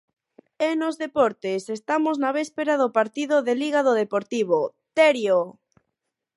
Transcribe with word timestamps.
E 0.67 0.69
nos 0.81 0.95
deportes, 1.05 1.61
estamos 1.77 2.15
na 2.23 2.31
véspera 2.39 2.73
do 2.81 2.89
partido 2.99 3.35
de 3.47 3.53
Liga 3.61 3.79
do 3.87 3.93
Deportivo, 4.03 4.59
Terio. 4.97 5.39